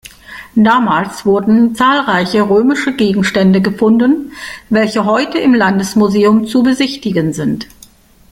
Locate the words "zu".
6.47-6.63